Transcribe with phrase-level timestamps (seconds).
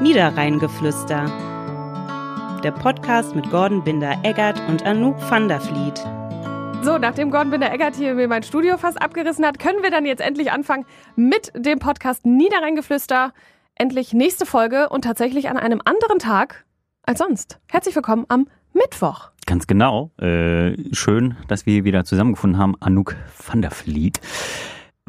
[0.00, 1.24] Niederrheingeflüster.
[2.62, 5.98] Der Podcast mit Gordon Binder-Eggert und Anouk van der Vliet.
[6.84, 10.20] So, nachdem Gordon Binder-Eggert hier mir mein Studio fast abgerissen hat, können wir dann jetzt
[10.20, 13.32] endlich anfangen mit dem Podcast Niederrheingeflüster.
[13.74, 16.64] Endlich nächste Folge und tatsächlich an einem anderen Tag
[17.02, 17.58] als sonst.
[17.68, 19.32] Herzlich willkommen am Mittwoch.
[19.46, 20.12] Ganz genau.
[20.18, 22.76] Äh, schön, dass wir wieder zusammengefunden haben.
[22.78, 24.20] Anouk van der Vliet.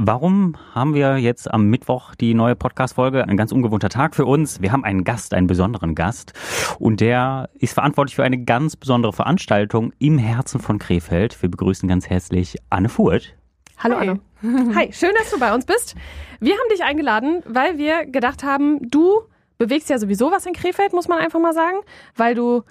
[0.02, 3.28] Warum haben wir jetzt am Mittwoch die neue Podcast-Folge?
[3.28, 4.62] Ein ganz ungewohnter Tag für uns.
[4.62, 6.32] Wir haben einen Gast, einen besonderen Gast.
[6.80, 11.42] Und der ist verantwortlich für eine ganz besondere Veranstaltung im Herzen von Krefeld.
[11.42, 13.36] Wir begrüßen ganz herzlich Anne Furt.
[13.78, 14.07] Hallo Hi.
[14.07, 14.21] Anne.
[14.74, 15.96] Hi, schön, dass du bei uns bist.
[16.40, 19.24] Wir haben dich eingeladen, weil wir gedacht haben, du
[19.57, 21.79] bewegst ja sowieso was in Krefeld, muss man einfach mal sagen,
[22.16, 22.64] weil du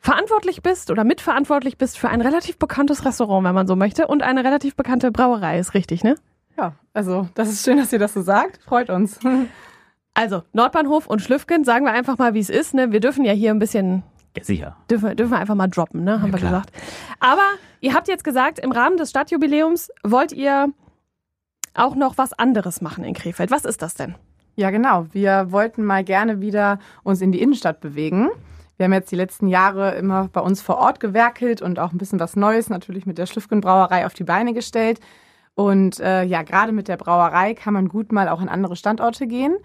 [0.00, 4.22] verantwortlich bist oder mitverantwortlich bist für ein relativ bekanntes Restaurant, wenn man so möchte, und
[4.22, 6.16] eine relativ bekannte Brauerei, ist richtig, ne?
[6.56, 8.62] Ja, also das ist schön, dass ihr das so sagt.
[8.62, 9.18] Freut uns.
[10.16, 12.72] Also, Nordbahnhof und Schlüffgen, sagen wir einfach mal, wie es ist.
[12.72, 12.92] Ne?
[12.92, 14.04] Wir dürfen ja hier ein bisschen.
[14.36, 14.76] Ja, sicher.
[14.88, 16.20] Dürfen, dürfen wir einfach mal droppen, ne?
[16.22, 16.50] Haben ja, wir klar.
[16.52, 16.72] gesagt.
[17.18, 17.42] Aber
[17.80, 20.68] ihr habt jetzt gesagt, im Rahmen des Stadtjubiläums wollt ihr
[21.74, 23.50] auch noch was anderes machen in Krefeld.
[23.50, 24.14] Was ist das denn?
[24.54, 25.06] Ja, genau.
[25.10, 28.30] Wir wollten mal gerne wieder uns in die Innenstadt bewegen.
[28.76, 31.98] Wir haben jetzt die letzten Jahre immer bei uns vor Ort gewerkelt und auch ein
[31.98, 35.00] bisschen was Neues natürlich mit der Schlüffgen Brauerei auf die Beine gestellt.
[35.54, 39.26] Und äh, ja, gerade mit der Brauerei kann man gut mal auch an andere Standorte
[39.26, 39.56] gehen.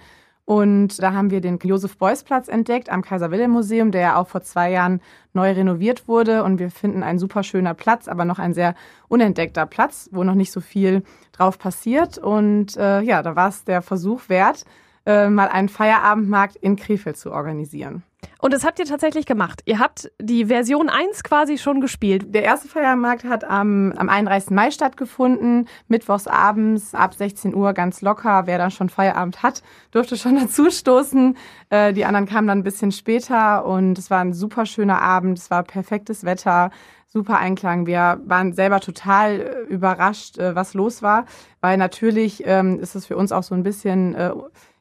[0.45, 4.99] Und da haben wir den Josef-Beuys-Platz entdeckt am Kaiser-Wilhelm-Museum, der ja auch vor zwei Jahren
[5.31, 6.43] neu renoviert wurde.
[6.43, 8.73] Und wir finden ein super schöner Platz, aber noch ein sehr
[9.09, 12.17] unentdeckter Platz, wo noch nicht so viel drauf passiert.
[12.17, 14.65] Und äh, ja, da war es der Versuch wert,
[15.05, 18.01] äh, mal einen Feierabendmarkt in Krefeld zu organisieren.
[18.41, 19.61] Und das habt ihr tatsächlich gemacht.
[19.65, 22.33] Ihr habt die Version 1 quasi schon gespielt.
[22.33, 24.51] Der erste Feiermarkt hat am, am 31.
[24.51, 28.43] Mai stattgefunden, mittwochs abends ab 16 Uhr ganz locker.
[28.45, 31.35] Wer dann schon Feierabend hat, durfte schon dazu stoßen.
[31.69, 35.37] Äh, die anderen kamen dann ein bisschen später und es war ein super schöner Abend.
[35.37, 36.71] Es war perfektes Wetter
[37.11, 37.87] super Einklang.
[37.87, 41.25] Wir waren selber total äh, überrascht, äh, was los war,
[41.59, 44.31] weil natürlich ähm, ist es für uns auch so ein bisschen äh,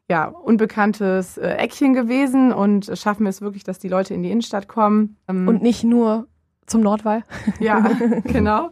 [0.09, 4.31] ja, unbekanntes äh, Eckchen gewesen und schaffen wir es wirklich, dass die Leute in die
[4.31, 5.17] Innenstadt kommen.
[5.29, 6.29] Ähm, und nicht nur
[6.69, 7.25] zum Nordwall.
[7.61, 7.81] Ja,
[8.25, 8.71] genau.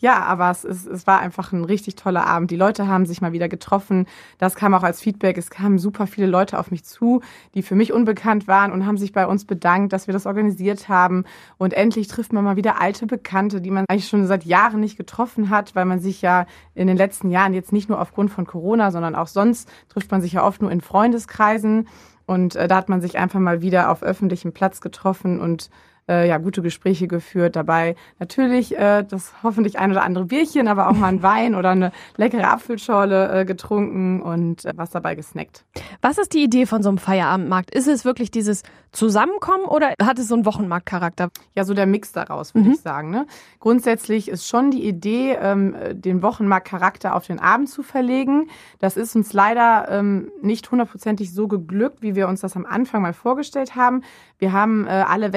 [0.00, 2.50] Ja, aber es, ist, es war einfach ein richtig toller Abend.
[2.50, 4.06] Die Leute haben sich mal wieder getroffen.
[4.38, 5.36] Das kam auch als Feedback.
[5.36, 7.20] Es kamen super viele Leute auf mich zu,
[7.54, 10.88] die für mich unbekannt waren und haben sich bei uns bedankt, dass wir das organisiert
[10.88, 11.24] haben.
[11.56, 14.96] Und endlich trifft man mal wieder alte Bekannte, die man eigentlich schon seit Jahren nicht
[14.96, 18.46] getroffen hat, weil man sich ja in den letzten Jahren jetzt nicht nur aufgrund von
[18.46, 21.88] Corona, sondern auch sonst trifft man sich ja oft nur in Freundeskreisen.
[22.26, 25.70] Und äh, da hat man sich einfach mal wieder auf öffentlichem Platz getroffen und
[26.08, 27.56] äh, ja, gute Gespräche geführt.
[27.56, 31.70] Dabei natürlich äh, das hoffentlich ein oder andere Bierchen, aber auch mal ein Wein oder
[31.70, 35.64] eine leckere Apfelschorle äh, getrunken und äh, was dabei gesnackt.
[36.00, 37.74] Was ist die Idee von so einem Feierabendmarkt?
[37.74, 41.28] Ist es wirklich dieses Zusammenkommen oder hat es so einen Wochenmarktcharakter?
[41.54, 42.74] Ja, so der Mix daraus, würde mhm.
[42.74, 43.10] ich sagen.
[43.10, 43.26] Ne?
[43.60, 48.48] Grundsätzlich ist schon die Idee, ähm, den Wochenmarktcharakter auf den Abend zu verlegen.
[48.78, 53.02] Das ist uns leider ähm, nicht hundertprozentig so geglückt, wie wir uns das am Anfang
[53.02, 54.02] mal vorgestellt haben.
[54.38, 55.32] Wir haben äh, alle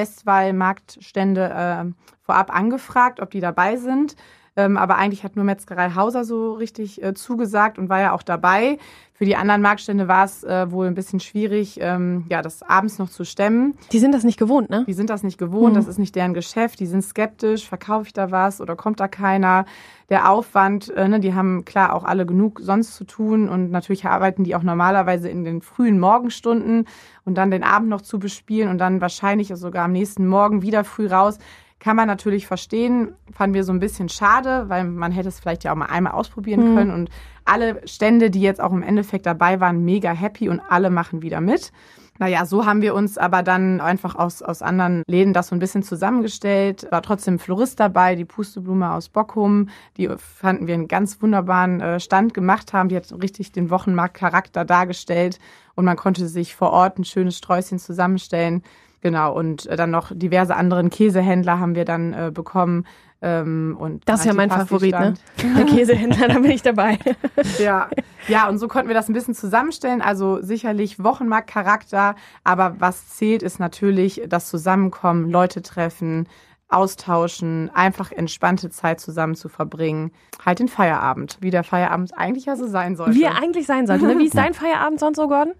[0.61, 4.15] Westwahl-Marktstände äh, vorab angefragt, ob die dabei sind.
[4.57, 8.23] Ähm, aber eigentlich hat nur Metzgerei Hauser so richtig äh, zugesagt und war ja auch
[8.23, 8.77] dabei.
[9.13, 12.97] Für die anderen Marktstände war es äh, wohl ein bisschen schwierig, ähm, ja, das abends
[12.97, 13.77] noch zu stemmen.
[13.91, 14.83] Die sind das nicht gewohnt, ne?
[14.87, 15.77] Die sind das nicht gewohnt, mhm.
[15.77, 16.79] das ist nicht deren Geschäft.
[16.79, 19.65] Die sind skeptisch, verkaufe ich da was oder kommt da keiner?
[20.09, 24.05] Der Aufwand, äh, ne, die haben klar auch alle genug sonst zu tun und natürlich
[24.05, 26.87] arbeiten die auch normalerweise in den frühen Morgenstunden
[27.23, 30.83] und dann den Abend noch zu bespielen und dann wahrscheinlich sogar am nächsten Morgen wieder
[30.83, 31.37] früh raus
[31.81, 35.63] kann man natürlich verstehen, fanden wir so ein bisschen schade, weil man hätte es vielleicht
[35.63, 36.75] ja auch mal einmal ausprobieren mhm.
[36.77, 36.91] können.
[36.91, 37.09] Und
[37.43, 41.41] alle Stände, die jetzt auch im Endeffekt dabei waren, mega happy und alle machen wieder
[41.41, 41.71] mit.
[42.19, 45.59] Naja, so haben wir uns aber dann einfach aus, aus anderen Läden das so ein
[45.59, 46.87] bisschen zusammengestellt.
[46.91, 49.69] War trotzdem Florist dabei, die Pusteblume aus Bockum.
[49.97, 52.89] Die fanden wir einen ganz wunderbaren äh, Stand gemacht haben.
[52.89, 55.39] Die hat richtig den Wochenmarktcharakter dargestellt
[55.73, 58.61] und man konnte sich vor Ort ein schönes Sträußchen zusammenstellen.
[59.01, 62.85] Genau, und äh, dann noch diverse anderen Käsehändler haben wir dann äh, bekommen.
[63.23, 65.13] Ähm, und das ist ja mein Favorit, ne?
[65.57, 66.97] Der Käsehändler, da bin ich dabei.
[67.59, 67.89] ja.
[68.27, 70.01] ja, und so konnten wir das ein bisschen zusammenstellen.
[70.01, 76.27] Also sicherlich Wochenmarktcharakter, aber was zählt, ist natürlich das Zusammenkommen, Leute treffen,
[76.67, 80.11] austauschen, einfach entspannte Zeit zusammen zu verbringen.
[80.43, 83.15] Halt den Feierabend, wie der Feierabend eigentlich ja so sein sollte.
[83.15, 84.05] Wie er eigentlich sein sollte.
[84.05, 84.17] Ne?
[84.17, 85.53] Wie ist dein Feierabend sonst so, Gordon?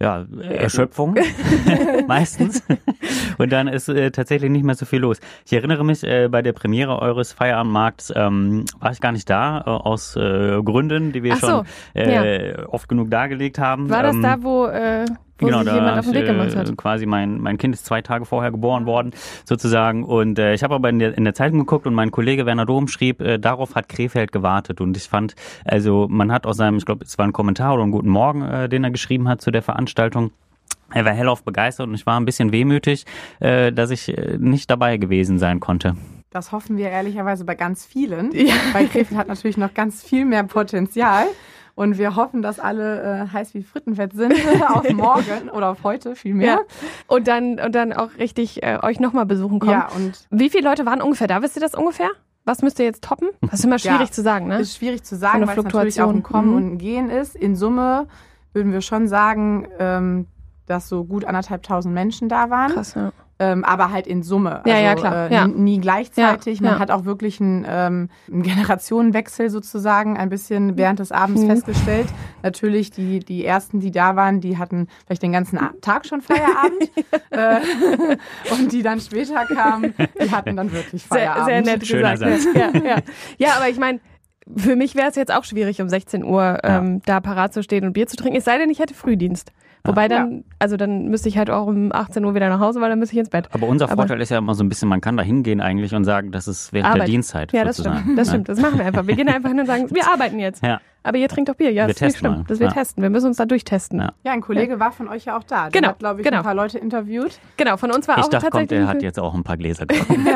[0.00, 1.16] Ja, Erschöpfung
[2.06, 2.62] meistens.
[3.38, 5.20] Und dann ist äh, tatsächlich nicht mehr so viel los.
[5.44, 9.60] Ich erinnere mich, äh, bei der Premiere eures Feierabendmarkts ähm, war ich gar nicht da,
[9.60, 12.68] äh, aus äh, Gründen, die wir Ach schon so, äh, ja.
[12.68, 13.88] oft genug dargelegt haben.
[13.88, 15.06] War das ähm, da, wo äh,
[15.38, 16.68] wo genau, sich da jemand auf den Weg gemacht hat.
[16.68, 19.12] Äh, quasi mein, mein Kind ist zwei Tage vorher geboren worden,
[19.44, 20.04] sozusagen.
[20.04, 22.66] Und äh, ich habe aber in der, in der Zeitung geguckt und mein Kollege Werner
[22.66, 24.80] Dom schrieb, äh, darauf hat Krefeld gewartet.
[24.80, 25.34] Und ich fand,
[25.64, 28.42] also man hat aus seinem, ich glaube, es war ein Kommentar oder einen guten Morgen,
[28.42, 30.30] äh, den er geschrieben hat zu der Veranstaltung.
[30.92, 33.04] Er war hellauf begeistert und ich war ein bisschen wehmütig,
[33.40, 35.96] äh, dass ich äh, nicht dabei gewesen sein konnte.
[36.30, 38.32] Das hoffen wir ehrlicherweise bei ganz vielen.
[38.72, 41.24] Weil Krefeld hat natürlich noch ganz viel mehr Potenzial.
[41.76, 44.34] Und wir hoffen, dass alle äh, heiß wie Frittenfett sind
[44.68, 46.46] auf morgen oder auf heute vielmehr.
[46.46, 46.60] Ja.
[47.06, 49.72] Und dann, und dann auch richtig äh, euch nochmal besuchen kommen.
[49.72, 51.42] Ja, und Wie viele Leute waren ungefähr da?
[51.42, 52.08] Wisst ihr das ungefähr?
[52.46, 53.28] Was müsst ihr jetzt toppen?
[53.42, 54.10] Das ist immer schwierig Ja.
[54.10, 54.58] zu sagen, ne?
[54.58, 56.56] ist schwierig zu sagen, der weil es natürlich auch ein Kommen Mhm.
[56.56, 57.36] und ein Gehen ist.
[57.36, 58.06] In Summe
[58.54, 60.26] würden wir schon sagen, ähm,
[60.66, 62.72] dass so gut anderthalb tausend Menschen da waren.
[62.72, 63.12] Krass, ja.
[63.38, 64.62] Ähm, aber halt in Summe.
[64.64, 65.30] Ja, also, ja, klar.
[65.30, 65.46] Äh, Ja.
[65.46, 66.60] Nie gleichzeitig.
[66.60, 66.78] Ja, Man ja.
[66.78, 71.48] hat auch wirklich einen, ähm, einen Generationenwechsel sozusagen ein bisschen während des Abends Mhm.
[71.48, 72.06] festgestellt.
[72.42, 76.90] Natürlich die, die ersten, die da waren, die hatten vielleicht den ganzen Tag schon Feierabend.
[77.30, 77.60] äh,
[78.52, 79.92] und die dann später kamen,
[80.22, 81.46] die hatten dann wirklich Sehr, Feierabend.
[81.46, 82.40] sehr nett Schöner gesagt.
[82.40, 82.54] Satz.
[82.54, 82.96] Ja, ja.
[83.36, 84.00] ja, aber ich meine,
[84.56, 87.84] für mich wäre es jetzt auch schwierig, um 16 Uhr ähm, da parat zu stehen
[87.84, 88.38] und Bier zu trinken.
[88.38, 89.52] Es sei denn, ich hätte Frühdienst.
[89.86, 92.90] Wobei dann, also dann müsste ich halt auch um 18 Uhr wieder nach Hause, weil
[92.90, 93.48] dann müsste ich ins Bett.
[93.52, 95.94] Aber unser Aber- Vorteil ist ja immer so ein bisschen, man kann da hingehen eigentlich
[95.94, 97.00] und sagen, das ist während Arbeit.
[97.02, 97.52] der Dienstzeit.
[97.52, 98.00] Ja, das sozusagen.
[98.02, 98.18] stimmt.
[98.18, 98.32] Das Ja.
[98.34, 98.48] stimmt.
[98.48, 99.06] Das machen wir einfach.
[99.06, 100.62] Wir gehen einfach hin und sagen, wir arbeiten jetzt.
[100.64, 100.80] Ja.
[101.06, 101.70] Aber ihr trinkt doch Bier.
[101.70, 102.38] Ja, Wir das ist nicht testen schlimm.
[102.40, 102.44] mal.
[102.48, 102.72] Das wir Ja.
[102.72, 103.02] testen.
[103.02, 104.00] Wir müssen uns da durchtesten.
[104.00, 104.12] Ja.
[104.24, 105.64] Ja, ein Kollege war von euch ja auch da.
[105.64, 106.38] Der Genau, hat, glaube ich, genau.
[106.38, 107.38] ein paar Leute interviewt.
[107.56, 108.68] Genau, von uns war Ich auch dachte, kommt, tatsächlich.
[108.70, 110.26] der ein hat Film- jetzt auch ein paar Gläser getrunken.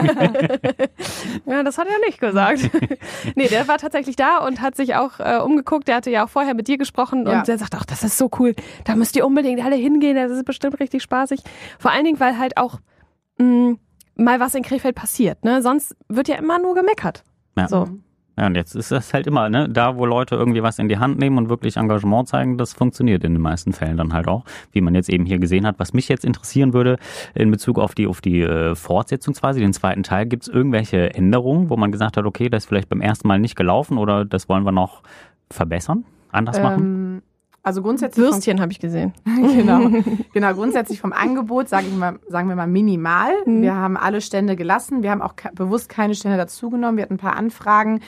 [1.47, 2.71] Ja, das hat er nicht gesagt.
[3.35, 5.89] nee, der war tatsächlich da und hat sich auch äh, umgeguckt.
[5.89, 7.39] Der hatte ja auch vorher mit dir gesprochen Ja.
[7.41, 8.55] und der sagt, ach, das ist so cool.
[8.85, 10.17] Da müsst ihr unbedingt alle hingehen.
[10.17, 11.41] Das ist bestimmt richtig spaßig.
[11.79, 12.79] Vor allen Dingen, weil halt auch
[13.39, 13.75] mh,
[14.17, 15.45] mal was in Krefeld passiert.
[15.45, 15.63] Ne?
[15.63, 17.25] Sonst wird ja immer nur gemeckert.
[17.57, 17.69] Ja.
[17.69, 17.89] So.
[18.41, 20.97] Ja, und jetzt ist das halt immer, ne, da wo Leute irgendwie was in die
[20.97, 24.45] Hand nehmen und wirklich Engagement zeigen, das funktioniert in den meisten Fällen dann halt auch,
[24.73, 25.79] wie man jetzt eben hier gesehen hat.
[25.79, 26.97] Was mich jetzt interessieren würde
[27.35, 31.13] in Bezug auf die auf die äh, Fortsetzung quasi, den zweiten Teil, gibt es irgendwelche
[31.13, 34.25] Änderungen, wo man gesagt hat, okay, das ist vielleicht beim ersten Mal nicht gelaufen oder
[34.25, 35.03] das wollen wir noch
[35.51, 37.10] verbessern, anders machen?
[37.63, 39.13] Also grundsätzlich Würstchen habe ich gesehen.
[39.25, 39.91] genau.
[40.33, 43.33] genau, grundsätzlich vom Angebot, sage ich mal, sagen wir mal minimal.
[43.45, 43.63] Mhm.
[43.63, 45.03] Wir haben alle Stände gelassen.
[45.03, 46.97] Wir haben auch ke- bewusst keine Stände dazugenommen.
[46.97, 48.01] Wir hatten ein paar Anfragen.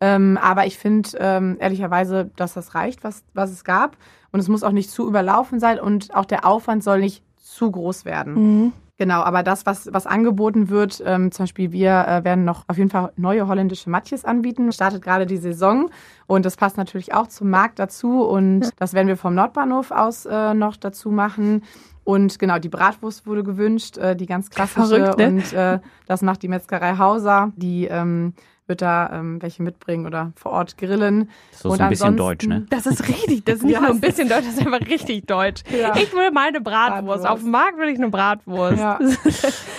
[0.00, 3.96] Ähm, aber ich finde ähm, ehrlicherweise, dass das reicht, was, was es gab.
[4.32, 7.70] Und es muss auch nicht zu überlaufen sein und auch der Aufwand soll nicht zu
[7.70, 8.34] groß werden.
[8.34, 8.72] Mhm.
[9.00, 12.76] Genau, aber das, was, was angeboten wird, ähm, zum Beispiel wir äh, werden noch auf
[12.76, 14.70] jeden Fall neue holländische Matjes anbieten.
[14.72, 15.88] Startet gerade die Saison
[16.26, 20.26] und das passt natürlich auch zum Markt dazu und das werden wir vom Nordbahnhof aus
[20.26, 21.62] äh, noch dazu machen.
[22.04, 24.88] Und genau, die Bratwurst wurde gewünscht, äh, die ganz klassische.
[24.88, 25.28] Verrückt, ne?
[25.28, 27.52] Und äh, das macht die Metzgerei Hauser.
[27.56, 28.34] Die ähm,
[28.70, 31.28] wird da ähm, welche mitbringen oder vor Ort grillen.
[31.50, 32.66] Das ist so und ein bisschen deutsch, ne?
[32.70, 35.26] Das ist richtig, das ist nicht Ja, nur ein bisschen deutsch, das ist einfach richtig
[35.26, 35.62] deutsch.
[35.70, 35.94] Ja.
[35.96, 37.04] Ich will meine Bratwurst.
[37.04, 37.26] Bratwurst.
[37.26, 38.78] Auf dem Markt will ich eine Bratwurst.
[38.78, 38.98] Ja.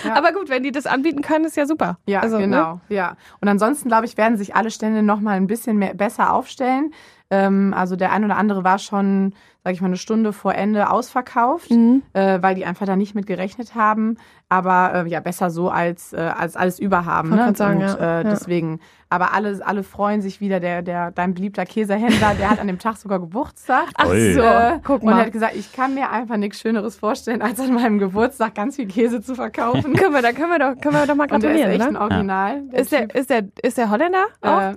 [0.04, 0.16] Ja.
[0.16, 1.96] Aber gut, wenn die das anbieten können, ist ja super.
[2.06, 2.42] Ja, Also, ne?
[2.44, 2.80] genau.
[2.88, 3.16] Ja.
[3.40, 6.92] Und ansonsten, glaube ich, werden sich alle Stände noch mal ein bisschen mehr, besser aufstellen.
[7.32, 9.32] Ähm, also der ein oder andere war schon,
[9.64, 12.02] sage ich mal, eine Stunde vor Ende ausverkauft, Mhm.
[12.12, 14.18] äh, weil die einfach da nicht mit gerechnet haben.
[14.50, 17.30] Aber äh, ja, besser so als, äh, als alles überhaben.
[17.30, 17.54] Ne?
[17.56, 17.94] sagen, Und ja.
[17.94, 18.22] äh, Ja.
[18.24, 18.80] deswegen.
[19.08, 20.60] Aber alle, alle freuen sich wieder.
[20.60, 23.86] Der, der, dein beliebter Käsehändler, der hat an dem Tag sogar Geburtstag.
[23.94, 25.24] Ach so, Äh, guck und er mal.
[25.26, 28.86] hat gesagt, ich kann mir einfach nichts Schöneres vorstellen, als an meinem Geburtstag ganz viel
[28.88, 29.92] Käse zu verkaufen.
[29.96, 31.82] können wir, da können wir doch, können wir doch mal Und der ist gratulieren, echt
[31.82, 32.04] ein oder?
[32.04, 32.62] Original.
[32.72, 34.74] Ist der, ist der, ist der Holländer auch?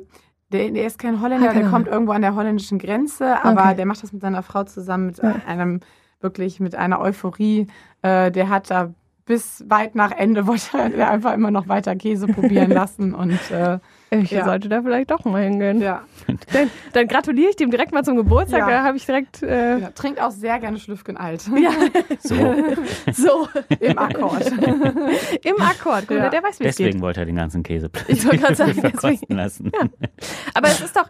[0.57, 1.91] Der, der ist kein Holländer, Ah, der kommt Holländer.
[1.91, 3.75] irgendwo an der holländischen Grenze, aber Okay.
[3.75, 5.35] der macht das mit seiner Frau zusammen mit Ja.
[5.47, 5.79] einem
[6.21, 7.67] wirklich mit einer Euphorie.
[8.01, 8.93] Äh, der hat da
[9.25, 13.79] bis weit nach Ende wollte er einfach immer noch weiter Käse probieren lassen und äh,
[14.21, 14.45] ich ja.
[14.45, 15.81] sollte da vielleicht doch mal hingehen.
[15.81, 16.03] ja,
[16.53, 18.61] Dann, dann gratuliere ich dem direkt mal zum Geburtstag.
[18.61, 18.69] Ja.
[18.69, 21.71] Da habe ich direkt äh, ja, trinkt auch sehr gerne Schlüffgen alt ja.
[22.19, 22.35] So,
[23.13, 23.47] so
[23.79, 24.47] im Akkord.
[25.43, 26.07] im Akkord.
[26.07, 26.29] Gut, Ja.
[26.29, 26.87] Der weiß, wie es geht.
[26.87, 28.81] deswegen wollte er den ganzen Käse Ich sagen, deswegen.
[28.81, 29.71] verkosten lassen.
[30.53, 31.09] Aber es ist doch,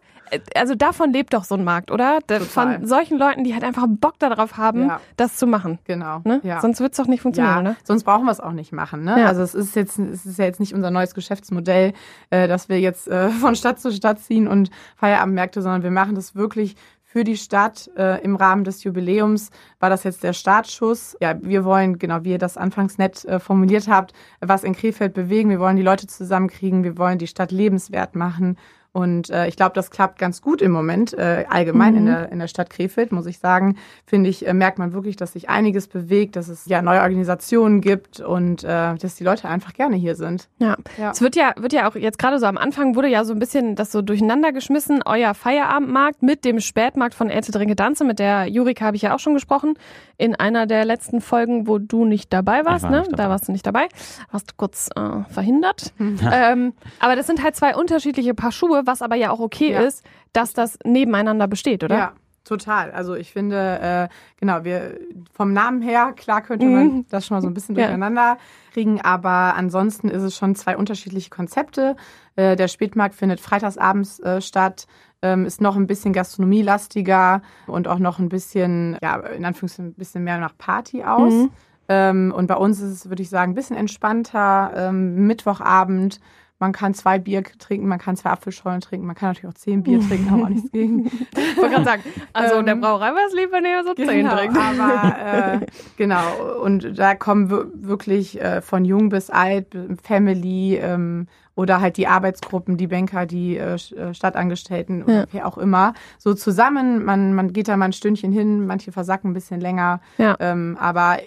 [0.55, 2.19] also davon lebt doch so ein Markt, oder?
[2.27, 2.41] Total.
[2.41, 4.99] Von solchen Leuten, die halt einfach Bock darauf haben, Ja.
[5.17, 5.79] das zu machen.
[5.85, 6.21] genau.
[6.23, 6.39] Ne?
[6.43, 6.61] Ja.
[6.61, 7.75] Sonst wird es doch nicht funktionieren, Ja, ne?
[7.83, 9.03] sonst brauchen wir es auch nicht machen.
[9.03, 9.19] Ne?
[9.19, 9.27] Ja.
[9.27, 11.93] Also es ist jetzt, es ist ja jetzt nicht unser neues Geschäftsmodell,
[12.29, 16.15] äh, dass wir jetzt äh, von Stadt zu Stadt ziehen und Feierabendmärkte, sondern wir machen
[16.15, 17.89] das wirklich für die Stadt.
[17.95, 21.15] Äh, Im Rahmen des Jubiläums war das jetzt der Startschuss.
[21.21, 25.13] Ja, wir wollen, genau wie ihr das anfangs nett äh, formuliert habt, was in Krefeld
[25.13, 25.49] bewegen.
[25.49, 26.83] Wir wollen die Leute zusammenkriegen.
[26.83, 28.57] Wir wollen die Stadt lebenswert machen.
[28.95, 31.97] Und äh, ich glaube, das klappt ganz gut im Moment, äh, allgemein Mhm.
[31.97, 33.75] in, der, in der Stadt Krefeld, muss ich sagen.
[34.05, 37.81] Finde ich, äh, merkt man wirklich, dass sich einiges bewegt, dass es ja neue Organisationen
[37.81, 40.47] gibt und äh, dass die Leute einfach gerne hier sind.
[40.59, 40.77] Ja.
[40.97, 41.11] Ja.
[41.11, 43.39] Es wird ja, wird ja auch jetzt gerade so am Anfang wurde ja so ein
[43.39, 48.05] bisschen das so durcheinander geschmissen, euer Feierabendmarkt mit dem Spätmarkt von Erte Drinke Danze.
[48.05, 49.73] Mit der Jurika habe ich ja auch schon gesprochen.
[50.17, 52.99] In einer der letzten Folgen, wo du nicht dabei warst, war ne?
[52.99, 53.23] nicht dabei.
[53.23, 53.89] Da warst du nicht dabei.
[54.31, 55.91] Warst du kurz äh, verhindert.
[55.99, 56.71] ähm,
[57.01, 59.81] aber das sind halt zwei unterschiedliche Paar Schuhe, was aber ja auch okay Ja.
[59.81, 61.97] ist, dass das nebeneinander besteht, oder?
[61.97, 62.11] Ja,
[62.43, 62.91] total.
[62.91, 64.07] Also ich finde, äh,
[64.39, 64.97] genau, wir
[65.33, 67.05] vom Namen her, klar könnte man Mhm.
[67.09, 67.85] das schon mal so ein bisschen Ja.
[67.85, 68.37] durcheinander
[68.73, 71.95] kriegen, aber ansonsten ist es schon zwei unterschiedliche Konzepte.
[72.35, 74.85] Äh, der Spätmarkt findet freitagsabends äh, statt,
[75.21, 79.93] ähm, ist noch ein bisschen gastronomielastiger und auch noch ein bisschen, ja, in Anführungszeichen ein
[79.93, 81.33] bisschen mehr nach Party aus.
[81.33, 81.49] Mhm.
[81.87, 84.71] Ähm, und bei uns ist es, würde ich sagen, ein bisschen entspannter.
[84.75, 86.19] Ähm, Mittwochabend,
[86.59, 89.83] man kann zwei Bier trinken, man kann zwei Apfelschorlen trinken, man kann natürlich auch zehn
[89.83, 91.05] Bier trinken, haben wir auch nichts gegen.
[91.37, 94.07] Ich wollte gerade sagen, also Ähm, der Brauerei war es lieb, wenn ihr so zehn
[94.07, 94.57] Genau, trinkt.
[94.57, 95.65] aber äh,
[95.97, 96.61] genau.
[96.63, 99.67] Und da kommen wir wirklich äh, von jung bis alt,
[100.03, 105.25] Family ähm, oder halt die Arbeitsgruppen, die Banker, die äh, äh, Stadtangestellten oder Ja.
[105.31, 107.03] wer auch immer, so zusammen.
[107.05, 110.01] Man, man geht da mal ein Stündchen hin, manche versacken ein bisschen länger.
[110.17, 110.35] Ja.
[110.39, 111.17] Ähm, aber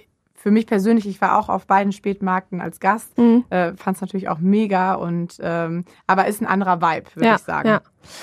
[0.41, 3.45] für mich persönlich, ich war auch auf beiden Spätmärkten als Gast, Mhm.
[3.51, 7.35] äh, fand es natürlich auch mega und ähm, aber ist ein anderer Vibe, würde ja,
[7.35, 7.69] ich sagen.
[7.69, 7.81] Ja.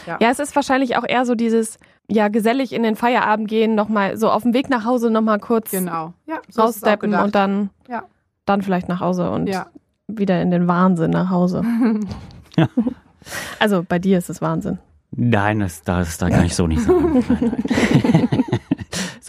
[0.07, 0.17] Ja.
[0.22, 1.77] ja, es ist wahrscheinlich auch eher so dieses,
[2.10, 5.72] ja, gesellig in den Feierabend gehen, nochmal so auf dem Weg nach Hause nochmal kurz
[5.72, 6.13] Genau.
[6.25, 8.03] Ja, so raussteppen und dann, Ja.
[8.45, 9.65] dann vielleicht nach Hause und Ja.
[10.07, 11.63] wieder in den Wahnsinn nach Hause.
[12.57, 12.67] Ja.
[13.60, 14.77] Also bei dir ist es Wahnsinn.
[15.10, 17.24] Nein, das, das da kann ich so nicht sagen.
[17.29, 18.35] Nein, nein.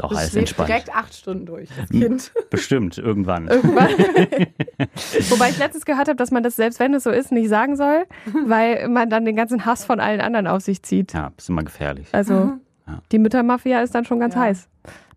[0.07, 0.69] Auch Das alles entspannt.
[0.69, 2.33] direkt acht Stunden durch, das Kind.
[2.51, 3.49] Bestimmt, irgendwann.
[3.49, 3.89] Irgendwann.
[5.31, 7.77] Wobei ich letztens gehört habe, dass man das, selbst wenn es so ist, nicht sagen
[7.77, 8.05] soll,
[8.47, 11.13] weil man dann den ganzen Hass von allen anderen auf sich zieht.
[11.13, 12.09] Ja, ist immer gefährlich.
[12.13, 12.55] Also
[12.87, 12.99] Ja.
[13.12, 14.43] die Müttermafia ist dann schon ganz Ja.
[14.43, 14.69] heiß.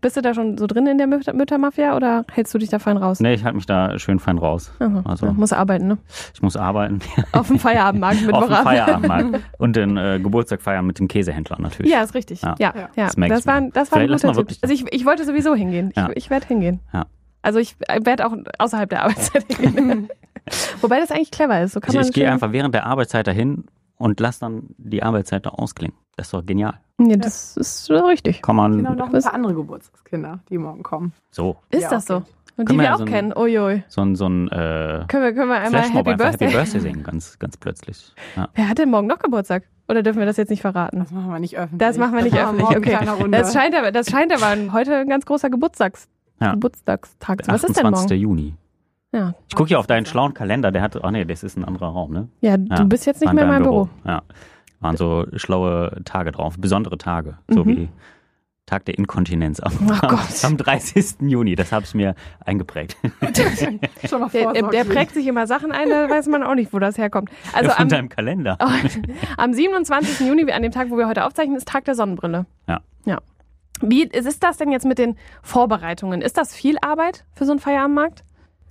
[0.01, 2.79] Bist du da schon so drin in der Mütter Müttermafia oder hältst du dich da
[2.79, 3.19] fein raus?
[3.19, 4.71] Nee, ich halte mich da schön fein raus.
[4.79, 5.97] Aha, Also- ja, muss arbeiten, ne?
[6.33, 6.99] Ich muss arbeiten.
[7.33, 8.55] Auf dem Feierabendmarkt mit Auf dem.
[8.55, 9.41] Feierabendmarkt.
[9.57, 11.91] Und den äh, Geburtstag feiern mit dem Käsehändler natürlich.
[11.91, 12.41] Ja, ist richtig.
[12.41, 12.73] Ja, Ja.
[12.95, 13.07] ja.
[13.07, 14.57] Das Das ich war, das war ein guter Tipp.
[14.61, 15.91] Also ich, ich wollte sowieso hingehen.
[15.97, 16.09] Ja.
[16.11, 16.79] Ich, ich werde hingehen.
[16.93, 17.05] Ja.
[17.41, 20.07] Also ich werde auch außerhalb der Arbeitszeit hingehen.
[20.81, 21.73] Wobei das eigentlich clever ist.
[21.73, 23.65] So kann Ich, man ich gehe einfach während der Arbeitszeit dahin
[23.97, 25.95] und lass dann die Arbeitszeit da ausklingen.
[26.19, 26.73] Das ist doch genial.
[26.99, 28.41] Ja, das ist so richtig.
[28.41, 31.13] Kann man Genau, noch ein paar andere Geburtstagskinder, die morgen kommen.
[31.31, 32.23] so, Ist Ja, das so?
[32.57, 33.33] Und die wir wir ja auch so ein- kennen.
[33.37, 33.83] Uiui.
[33.87, 36.47] so ein, so ein äh, Können wir, können wir einmal Happy Birthday?
[36.49, 38.13] Happy Birthday singen, ganz, ganz plötzlich.
[38.35, 38.49] Ja.
[38.53, 39.63] Wer hat denn morgen noch Geburtstag?
[39.87, 40.99] Oder dürfen wir das jetzt nicht verraten?
[40.99, 41.79] Das machen wir nicht öffentlich.
[41.79, 42.65] Das machen wir nicht öffentlich.
[42.69, 43.31] morgen Okay.
[43.31, 46.09] Das scheint aber, das scheint aber ein- heute ein ganz großer Geburtstags,
[46.41, 46.51] Ja.
[46.51, 47.43] Geburtstagstag.
[47.43, 48.09] Der Was ist denn 28.
[48.09, 48.21] morgen?
[48.21, 48.53] Juni.
[49.13, 49.33] Ja.
[49.47, 51.87] Ich gucke hier auf deinen schlauen Kalender, der hat, ach nee, das ist ein anderer
[51.87, 52.27] Raum, ne?
[52.41, 53.87] ja, Ja, du bist jetzt nicht mehr in meinem Büro.
[54.05, 54.21] Ja.
[54.79, 57.69] Waren so schlaue Tage drauf, besondere Tage, so Mhm.
[57.69, 57.89] wie
[58.65, 60.43] Tag der Inkontinenz am, Ach Gott.
[60.45, 61.21] am 30.
[61.27, 61.55] Juni.
[61.55, 62.13] Das habe ich mir
[62.45, 62.97] eingeprägt.
[64.07, 66.77] Schon mal Der, der, prägt sich immer Sachen ein, da weiß man auch nicht, wo
[66.77, 67.31] das herkommt.
[67.51, 68.57] Also Von am, deinem Kalender.
[69.37, 70.19] am 27.
[70.27, 72.45] Juni, an dem Tag, wo wir heute aufzeichnen, ist Tag der Sonnenbrille.
[72.67, 72.81] Ja.
[73.05, 73.17] Ja.
[73.81, 76.21] Wie ist das denn jetzt mit den Vorbereitungen?
[76.21, 78.23] Ist das viel Arbeit für so einen Feierabendmarkt?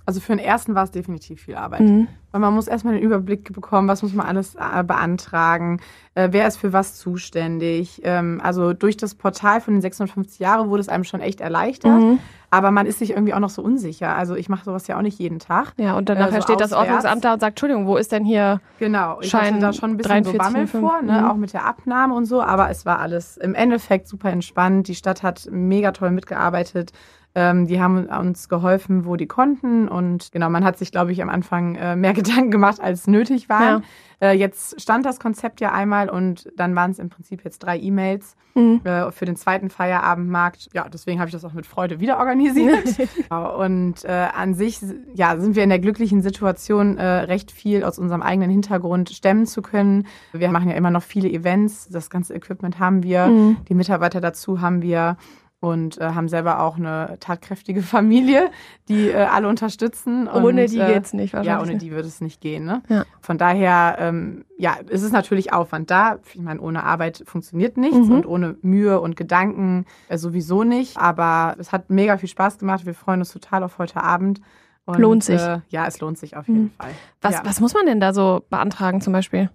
[0.09, 1.81] Also für den ersten war es definitiv viel Arbeit.
[1.81, 2.07] Mhm.
[2.31, 5.81] Weil man muss erstmal den Überblick bekommen, was muss man alles äh, beantragen,
[6.15, 8.01] äh, wer ist für was zuständig.
[8.03, 11.99] Ähm, also durch das Portal von den 650 Jahren wurde es einem schon echt erleichtert.
[11.99, 12.17] Mhm.
[12.49, 14.15] Aber man ist sich irgendwie auch noch so unsicher.
[14.15, 15.73] Also ich mache sowas ja auch nicht jeden Tag.
[15.77, 16.73] Ja, und dann Äh, nachher so steht das.
[16.73, 18.61] Ordnungsamt da und sagt, Entschuldigung, wo ist denn hier?
[18.79, 20.37] Genau, ich Schein hatte da schon ein bisschen so 43,5.
[20.39, 21.21] Bammel vor, ne?
[21.21, 21.27] Mhm.
[21.27, 24.87] auch mit der Abnahme und so, aber es war alles im Endeffekt super entspannt.
[24.87, 26.93] Die Stadt hat mega toll mitgearbeitet.
[27.35, 29.87] Ähm, die haben uns geholfen, wo die konnten.
[29.87, 33.49] Und genau, man hat sich, glaube ich, am Anfang äh, mehr Gedanken gemacht, als nötig
[33.49, 33.83] waren.
[34.21, 37.79] Äh, jetzt stand das Konzept ja einmal und dann waren es im Prinzip jetzt drei
[37.79, 38.81] E-Mails Mhm.
[38.83, 40.69] äh, für den zweiten Feierabendmarkt.
[40.73, 42.69] Ja, deswegen habe ich das auch mit Freude wieder organisiert.
[43.29, 44.79] Genau, und äh, an sich
[45.13, 49.45] ja, sind wir in der glücklichen Situation, äh, recht viel aus unserem eigenen Hintergrund stemmen
[49.45, 50.07] zu können.
[50.33, 51.89] Wir machen ja immer noch viele Events.
[51.89, 53.27] Das ganze Equipment haben wir.
[53.27, 53.57] Mhm.
[53.67, 55.17] Die Mitarbeiter dazu haben wir
[55.61, 58.49] und äh, haben selber auch eine tatkräftige Familie,
[58.87, 60.27] die äh, alle unterstützen.
[60.27, 61.47] Und, Ohne die äh, geht's nicht wahrscheinlich.
[61.53, 62.63] Ja, ohne die würde es nicht gehen.
[62.65, 62.81] Ne?
[62.87, 63.03] Ja.
[63.21, 66.19] Von daher, ähm, ja, es ist natürlich Aufwand da.
[66.33, 68.11] Ich meine, ohne Arbeit funktioniert nichts Mhm.
[68.11, 70.97] und ohne Mühe und Gedanken äh, sowieso nicht.
[70.97, 72.85] Aber es hat mega viel Spaß gemacht.
[72.85, 74.39] Wir freuen uns total auf heute Abend.
[74.85, 75.41] Und, Lohnt sich.
[75.41, 76.71] Äh, ja, es lohnt sich auf jeden Mhm.
[76.79, 76.89] Fall.
[77.21, 77.41] Was, ja.
[77.43, 79.49] was muss man denn da so beantragen zum Beispiel?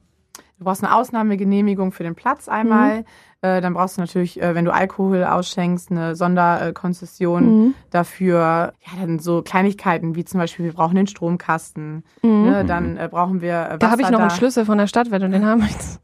[0.58, 2.98] Du brauchst eine Ausnahmegenehmigung für den Platz einmal.
[3.00, 3.04] Mhm.
[3.42, 7.74] Äh, dann brauchst du natürlich, äh, wenn du Alkohol ausschenkst, eine Sonderkonzession Mhm.
[7.90, 8.72] dafür.
[8.80, 12.04] Ja, dann so Kleinigkeiten wie zum Beispiel, wir brauchen den Stromkasten.
[12.22, 12.42] Mhm.
[12.44, 12.64] Ne?
[12.64, 14.24] Dann äh, brauchen wir äh, Wasser Da habe ich noch da.
[14.26, 16.00] einen Schlüssel von der Stadt, wenn du den haben möchtest.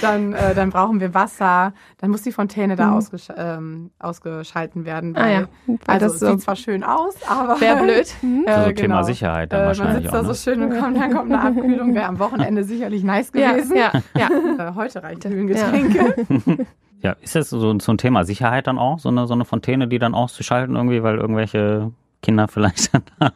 [0.00, 2.92] Dann, äh, dann brauchen wir Wasser, dann muss die Fontäne da Mhm.
[2.94, 5.16] ausgesch ähm, ausgeschalten werden.
[5.16, 8.08] Ah ja, weil also das es so sieht zwar schön aus, aber wäre blöd.
[8.22, 8.44] Mhm.
[8.46, 9.02] Äh, Thema genau.
[9.02, 10.22] Sicherheit dann Äh, man wahrscheinlich sitzt auch.
[10.22, 10.56] da so Ne?
[10.56, 11.94] schön und kommt, dann kommt eine Abkühlung.
[11.94, 13.76] Wäre am Wochenende sicherlich nice Ja, gewesen.
[13.76, 14.28] ja, ja.
[14.70, 15.30] Äh, heute reicht Ja.
[15.30, 16.66] Kühlengetränke.
[17.00, 19.86] Ja, ist das so, so ein Thema Sicherheit dann auch, so eine, so eine Fontäne,
[19.86, 23.30] die dann auszuschalten irgendwie, weil irgendwelche Kinder vielleicht dann da,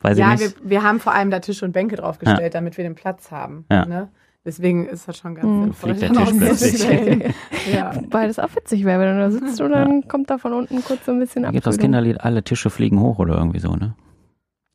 [0.00, 0.56] weiß Ja, ich wir, nicht.
[0.64, 3.64] wir haben vor allem da Tische und Bänke draufgestellt, damit wir den Platz haben.
[3.70, 3.86] Ja.
[3.86, 4.08] Ne?
[4.46, 5.62] Deswegen ist das schon ganz Mhm.
[5.64, 5.94] sinnvoll.
[5.96, 6.14] Fliegt
[7.74, 7.90] ja.
[8.10, 10.82] Weil das auch witzig wäre, wenn du da sitzt und dann kommt da von unten
[10.84, 11.76] kurz so ein bisschen Da gibt das.
[11.78, 13.94] Kinderlied Alle Tische fliegen hoch oder irgendwie so, ne?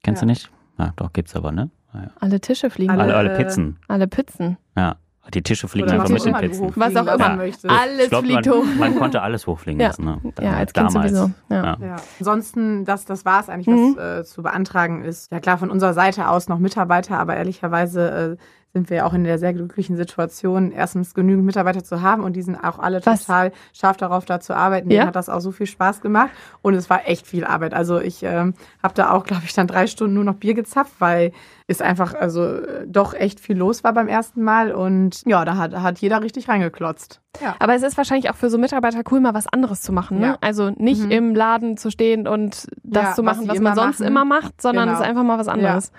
[0.03, 0.25] Kennst Ja.
[0.25, 0.51] du nicht?
[0.77, 1.69] Ja, doch, gibt's aber, ne?
[1.93, 2.09] Ja, ja.
[2.19, 2.91] Alle Tische fliegen.
[2.91, 3.77] Alle- Alle, Pizzen.
[3.87, 4.57] alle Pizzen.
[4.75, 4.97] Ja.
[5.33, 6.73] Die Tische fliegen Oder einfach was mit auch den Pizzen.
[6.75, 7.29] Was auch immer.
[7.39, 7.59] Alles
[8.03, 8.65] Ich glaub, fliegt man, hoch.
[8.79, 9.87] man konnte alles hochfliegen Ja.
[9.87, 10.03] lassen.
[10.03, 10.19] Ne?
[10.41, 11.11] Ja, als Kind damals.
[11.11, 11.31] sowieso.
[11.49, 11.63] Ja.
[11.63, 11.77] Ja.
[11.79, 11.95] Ja.
[12.19, 13.95] Ansonsten, das, das war es eigentlich, Mhm.
[13.97, 15.31] was äh, zu beantragen ist.
[15.31, 19.23] Ja klar, von unserer Seite aus noch Mitarbeiter, aber ehrlicherweise äh, sind wir auch in
[19.25, 23.25] der sehr glücklichen Situation, erstens genügend Mitarbeiter zu haben und die sind auch alle Was?
[23.25, 24.89] total scharf darauf, da zu arbeiten.
[24.89, 24.99] Ja?
[24.99, 26.29] Denen hat das auch so viel Spaß gemacht
[26.61, 27.73] und es war echt viel Arbeit.
[27.73, 30.93] Also ich ähm, habe da auch, glaube ich, dann drei Stunden nur noch Bier gezapft,
[30.99, 31.33] weil
[31.67, 35.57] es einfach also äh, doch echt viel los war beim ersten Mal und ja, da
[35.57, 37.19] hat, hat jeder richtig reingeklotzt.
[37.41, 37.55] Ja.
[37.59, 40.19] Aber es ist wahrscheinlich auch für so Mitarbeiter cool, mal was anderes zu machen.
[40.19, 40.27] Ne?
[40.27, 40.37] Ja.
[40.41, 41.11] Also nicht Mhm.
[41.11, 44.07] im Laden zu stehen und das Ja, zu was machen, sie was, man sonst machen.
[44.11, 44.93] immer macht, sondern Genau.
[44.97, 45.91] es ist einfach mal was anderes.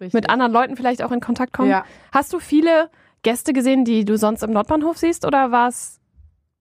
[0.00, 0.14] Richtig.
[0.14, 1.68] Mit anderen Leuten vielleicht auch in Kontakt kommen.
[1.70, 1.84] Ja.
[2.12, 2.90] Hast du viele
[3.22, 5.98] Gäste gesehen, die du sonst im Nordbahnhof siehst oder war es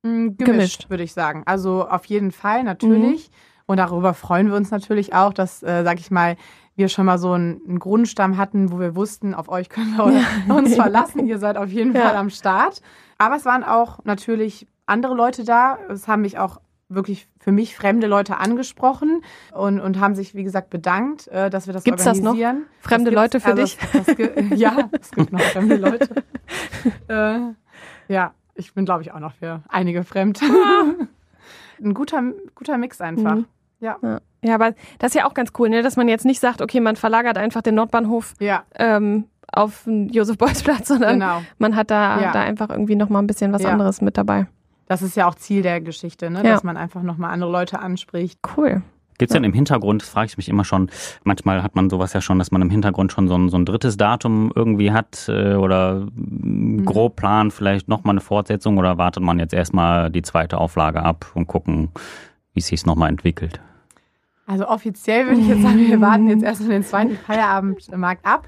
[0.02, 0.90] Mm, Gemischt, Gemischt.
[0.90, 1.44] würde ich sagen.
[1.46, 3.30] Also auf jeden Fall natürlich.
[3.66, 6.38] Und darüber freuen wir uns natürlich auch, dass, äh, sag ich mal,
[6.78, 10.56] wir schon mal so einen, einen Grundstamm hatten, wo wir wussten, auf euch können wir
[10.56, 11.28] uns verlassen.
[11.28, 12.02] Ihr seid auf jeden Ja.
[12.08, 12.82] Fall am Start.
[13.18, 15.78] Aber es waren auch natürlich andere Leute da.
[15.90, 19.22] Es haben mich auch wirklich für mich fremde Leute angesprochen
[19.54, 22.32] und, und haben sich, wie gesagt, bedankt, äh, dass wir das Gibt's das noch?
[22.32, 22.66] organisieren.
[22.80, 23.78] Fremde Das Leute für also dich?
[23.94, 26.10] Das, das, ja, es gibt noch fremde Leute.
[27.08, 27.40] äh,
[28.12, 30.42] ja, ich bin, glaube ich, auch noch für einige fremd.
[31.82, 32.22] Ein guter,
[32.56, 33.36] guter Mix einfach.
[33.36, 33.46] Mhm.
[33.80, 33.98] Ja.
[34.02, 34.20] Ja.
[34.42, 35.82] ja, aber das ist ja auch ganz cool, ne?
[35.84, 40.10] dass man jetzt nicht sagt, okay, man verlagert einfach den Nordbahnhof Ja, ähm, auf den
[40.10, 41.42] Josef-Beuys-Platz, sondern genau.
[41.60, 42.32] man hat da, Ja.
[42.34, 44.48] da einfach irgendwie nochmal ein bisschen was anderes mit dabei.
[44.90, 46.44] Das ist ja auch Ziel der Geschichte, ne?
[46.44, 46.52] Ja.
[46.52, 48.40] dass man einfach nochmal andere Leute anspricht.
[48.58, 48.82] Cool.
[49.20, 50.90] Gibt's denn im Hintergrund, das frage ich mich immer schon,
[51.26, 53.66] manchmal hat man sowas ja schon, dass man im Hintergrund schon so ein, so ein
[53.66, 56.86] drittes Datum irgendwie hat äh, oder Mhm.
[56.86, 61.26] grob plant vielleicht nochmal eine Fortsetzung oder wartet man jetzt erstmal die zweite Auflage ab
[61.36, 61.90] und gucken,
[62.54, 63.60] wie es sich nochmal entwickelt?
[64.48, 68.48] Also offiziell würde ich jetzt sagen, wir warten jetzt erstmal den zweiten Feierabendmarkt ab.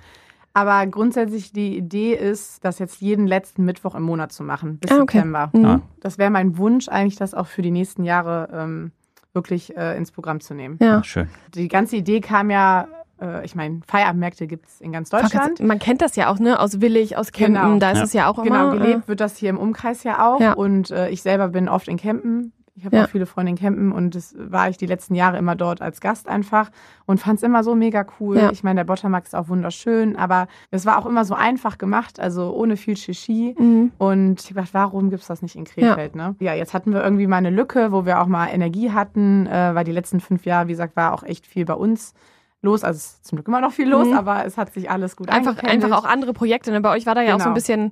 [0.53, 4.91] Aber grundsätzlich die Idee ist, das jetzt jeden letzten Mittwoch im Monat zu machen, bis
[4.91, 5.17] Ah, okay.
[5.19, 5.49] September.
[5.53, 5.81] Mhm.
[6.01, 8.91] Das wäre mein Wunsch eigentlich, das auch für die nächsten Jahre ähm,
[9.33, 10.77] wirklich äh, ins Programm zu nehmen.
[10.81, 10.97] Ja.
[10.97, 11.29] Ah, schön.
[11.55, 12.87] Die ganze Idee kam ja,
[13.21, 15.61] äh, ich meine, Feierabendmärkte gibt es in ganz Deutschland.
[15.61, 16.59] Man kennt das ja auch, ne?
[16.59, 17.77] Aus Willig, aus Kempen, Genau.
[17.79, 18.03] da ist Ja.
[18.03, 18.77] es ja auch Genau, immer.
[18.83, 20.41] gelebt wird das hier im Umkreis ja auch.
[20.41, 20.51] Ja.
[20.53, 22.51] Und äh, ich selber bin oft in Campen.
[22.81, 23.03] Ich habe Ja.
[23.05, 26.01] auch viele Freunde in Campen und das war ich die letzten Jahre immer dort als
[26.01, 26.71] Gast einfach
[27.05, 28.37] und fand es immer so mega cool.
[28.37, 28.51] Ja.
[28.51, 32.19] Ich meine, der Bottermarkt ist auch wunderschön, aber es war auch immer so einfach gemacht,
[32.19, 33.55] also ohne viel Shishi.
[33.55, 33.91] Mhm.
[33.99, 36.15] Und ich habe gedacht, warum gibt's das nicht in Krefeld?
[36.15, 36.33] Ne?
[36.39, 39.75] Ja, jetzt hatten wir irgendwie mal eine Lücke, wo wir auch mal Energie hatten, äh,
[39.75, 42.15] weil die letzten fünf Jahre, wie gesagt, war auch echt viel bei uns
[42.63, 42.83] los.
[42.83, 44.13] Also es ist zum Glück immer noch viel los, Mhm.
[44.17, 46.71] aber es hat sich alles gut Einfach, einfach auch andere Projekte.
[46.71, 46.81] Ne?
[46.81, 47.53] Bei euch war da ja auch so ein Genau.
[47.53, 47.91] bisschen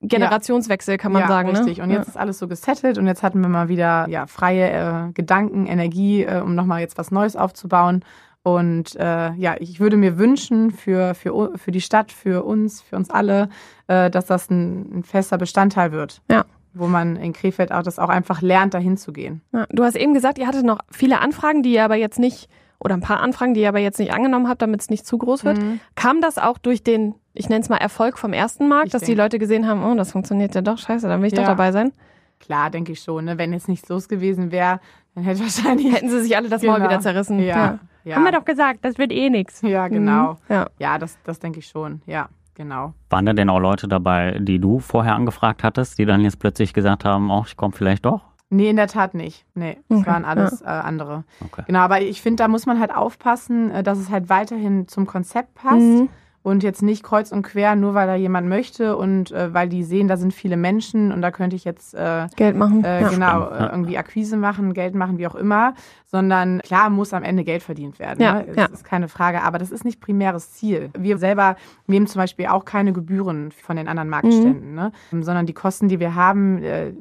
[0.00, 1.50] Generationswechsel, kann man ja, sagen.
[1.50, 1.78] Richtig.
[1.78, 1.84] Ne?
[1.84, 4.70] Und jetzt ist alles so gesettelt und jetzt hatten wir mal wieder ja, freie
[5.08, 8.04] äh, Gedanken, Energie, äh, um nochmal jetzt was Neues aufzubauen.
[8.42, 12.96] Und äh, ja, ich würde mir wünschen für, für, für die Stadt, für uns, für
[12.96, 13.48] uns alle,
[13.88, 16.22] äh, dass das ein, ein fester Bestandteil wird.
[16.30, 16.44] Ja.
[16.72, 19.42] Wo man in Krefeld auch das auch einfach lernt, dahin zu gehen.
[19.52, 22.48] Ja, du hast eben gesagt, ihr hattet noch viele Anfragen, die ihr aber jetzt nicht,
[22.80, 25.18] oder ein paar Anfragen, die ihr aber jetzt nicht angenommen habt, damit es nicht zu
[25.18, 25.58] groß wird.
[25.58, 25.80] Mhm.
[25.96, 29.02] Kam das auch durch den, ich nenne es mal Erfolg vom ersten Markt, Ich dass
[29.02, 29.22] die denke.
[29.22, 31.48] Leute gesehen haben, oh, das funktioniert ja doch, scheiße, dann will ich doch Ja.
[31.48, 31.92] dabei sein?
[32.40, 33.24] Klar, denke ich schon.
[33.24, 33.36] Ne?
[33.36, 34.78] Wenn jetzt nichts los gewesen wäre,
[35.16, 35.92] dann hätte wahrscheinlich.
[35.92, 36.88] Hätten sie sich alle das Maul Genau.
[36.88, 37.40] wieder zerrissen.
[37.40, 38.14] ja, ja.
[38.16, 39.60] Haben wir doch gesagt, das wird eh nichts.
[39.62, 40.36] Ja, genau.
[40.48, 40.68] Ja.
[40.78, 42.00] Ja, das, das denke ich schon.
[42.06, 42.94] Ja, genau.
[43.10, 46.72] Waren da denn auch Leute dabei, die du vorher angefragt hattest, die dann jetzt plötzlich
[46.72, 48.22] gesagt haben, oh, ich komme vielleicht doch?
[48.50, 49.44] Nee, in der Tat nicht.
[49.54, 51.24] Nee, es Okay, waren alles äh, andere.
[51.44, 51.64] Okay.
[51.66, 55.06] Genau, aber ich finde, da muss man halt aufpassen, äh, dass es halt weiterhin zum
[55.06, 56.08] Konzept passt Mhm.
[56.42, 59.84] und jetzt nicht kreuz und quer, nur weil da jemand möchte und äh, weil die
[59.84, 62.82] sehen, da sind viele Menschen und da könnte ich jetzt äh, Geld machen.
[62.84, 63.08] äh, ja.
[63.10, 63.66] genau ja.
[63.66, 65.74] äh, irgendwie Akquise machen, Geld machen, wie auch immer,
[66.06, 68.22] sondern klar muss am Ende Geld verdient werden.
[68.22, 68.44] Ja, ne?
[68.46, 68.64] Das ja.
[68.72, 70.88] ist keine Frage, aber das ist nicht primäres Ziel.
[70.96, 71.56] Wir selber
[71.86, 74.90] nehmen zum Beispiel auch keine Gebühren von den anderen Marktständen, ne?
[75.10, 76.94] sondern die Kosten, die wir haben, äh,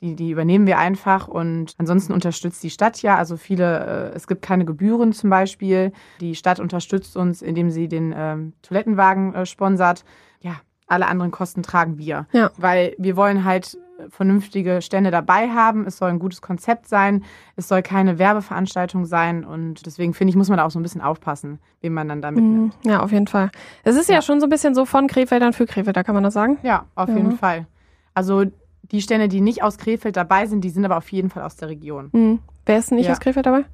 [0.00, 3.16] die, die übernehmen wir einfach und ansonsten unterstützt die Stadt ja.
[3.16, 5.92] Also viele, äh, es gibt keine Gebühren zum Beispiel.
[6.20, 10.04] Die Stadt unterstützt uns, indem sie den ähm, Toilettenwagen äh, sponsert.
[10.40, 10.52] Ja,
[10.86, 12.26] alle anderen Kosten tragen wir.
[12.32, 12.50] Ja.
[12.56, 13.76] Weil wir wollen halt
[14.10, 15.84] vernünftige Stände dabei haben.
[15.84, 17.24] Es soll ein gutes Konzept sein.
[17.56, 19.44] Es soll keine Werbeveranstaltung sein.
[19.44, 22.22] Und deswegen finde ich, muss man da auch so ein bisschen aufpassen, wen man dann
[22.22, 22.76] da mitnimmt.
[22.84, 22.90] Mhm.
[22.90, 23.50] Ja, auf jeden Fall.
[23.82, 24.14] Es ist ja.
[24.16, 24.22] Ja.
[24.22, 26.58] schon so ein bisschen so von Krefeldern für Krefelder, kann man das sagen?
[26.62, 27.16] Ja, auf Ja.
[27.16, 27.66] jeden Fall.
[28.14, 28.44] Also
[28.82, 31.56] die Stände, die nicht aus Krefeld dabei sind, die sind aber auf jeden Fall aus
[31.56, 32.08] der Region.
[32.12, 32.38] Mhm.
[32.66, 33.12] Wer ist denn nicht Ja.
[33.12, 33.64] aus Krefeld dabei?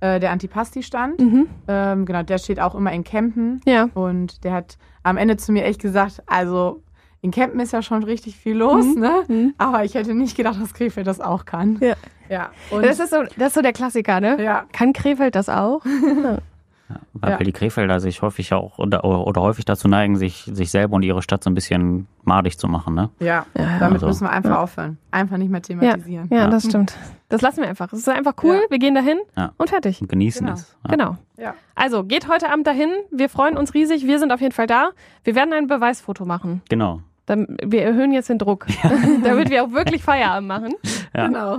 [0.00, 1.46] Äh, der Antipasti-Stand, Mhm.
[1.68, 3.60] ähm, genau, der steht auch immer in Kempen.
[3.64, 3.88] Ja.
[3.94, 6.82] Und der hat am Ende zu mir echt gesagt, also
[7.22, 9.00] in Kempen ist ja schon richtig viel los, Mhm.
[9.00, 9.22] ne?
[9.28, 9.54] Mhm.
[9.58, 11.78] Aber ich hätte nicht gedacht, dass Krefeld das auch kann.
[11.80, 11.94] Ja.
[12.28, 12.50] Ja.
[12.70, 14.42] Und Das ist, so, das ist so der Klassiker, ne?
[14.42, 14.64] ja.
[14.72, 15.80] Kann Krefeld das auch?
[16.88, 17.36] Ja, weil Ja.
[17.38, 21.20] die Krefelder sich häufig auch oder, oder häufig dazu neigen, sich, sich selber und ihre
[21.20, 23.10] Stadt so ein bisschen madig zu machen, ne?
[23.18, 24.06] Ja, Ja, damit also.
[24.06, 24.96] müssen wir einfach aufhören.
[25.10, 26.28] Einfach nicht mehr thematisieren.
[26.30, 26.46] Ja, Ja.
[26.48, 26.96] das stimmt.
[27.28, 27.92] Das lassen wir einfach.
[27.92, 28.54] Es ist einfach cool.
[28.54, 28.70] Ja.
[28.70, 29.50] Wir gehen dahin Ja.
[29.56, 30.00] und fertig.
[30.00, 30.56] Und genießen Genau.
[30.58, 30.76] es.
[30.84, 30.90] Ja.
[30.90, 31.16] Genau.
[31.38, 31.54] Ja.
[31.74, 32.90] Also, geht heute Abend dahin.
[33.10, 34.06] Wir freuen uns riesig.
[34.06, 34.90] Wir sind auf jeden Fall da.
[35.24, 36.62] Wir werden ein Beweisfoto machen.
[36.68, 37.00] Genau.
[37.26, 38.66] Dann, wir erhöhen jetzt den Druck,
[39.24, 40.74] damit wir auch wirklich Feierabend machen.
[41.16, 41.26] Ja.
[41.28, 41.58] Genau.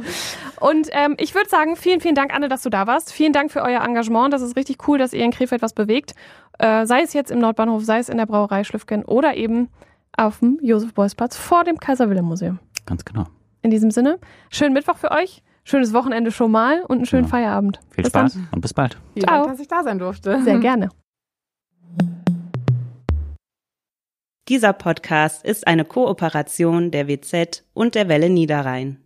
[0.59, 3.11] Und ähm, ich würde sagen, vielen, vielen Dank, Anne, dass du da warst.
[3.11, 4.31] Vielen Dank für euer Engagement.
[4.33, 6.13] Das ist richtig cool, dass ihr in Krefeld was bewegt.
[6.59, 9.69] Äh, sei es jetzt im Nordbahnhof, sei es in der Brauerei Schlüffgen oder eben
[10.15, 12.59] auf dem Josef-Beuys-Platz vor dem Kaiser-Wilhelm-Museum.
[12.85, 13.25] Ganz genau.
[13.61, 17.29] In diesem Sinne, schönen Mittwoch für euch, schönes Wochenende schon mal und einen schönen Ja.
[17.29, 17.79] Feierabend.
[17.89, 18.97] Viel Bis Spaß und bis bald.
[19.13, 19.39] Vielen Ciao.
[19.39, 20.31] Dank, dass ich da sein durfte.
[20.31, 20.43] Dann.
[20.43, 20.89] Sehr gerne.
[24.47, 28.97] Dieser Podcast ist eine Kooperation der WZ und der Welle Niederrhein.